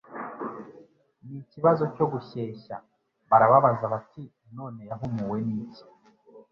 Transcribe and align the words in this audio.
N'ikibazo 1.27 1.83
cyo 1.95 2.05
gushyeshya 2.11 2.75
barababaza 3.29 3.85
bati: 3.93 4.23
None 4.55 4.79
yahumuwe 4.89 5.37
n'iki?» 5.47 5.83